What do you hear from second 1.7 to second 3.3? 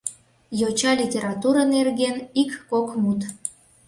нерген ик-кок мут.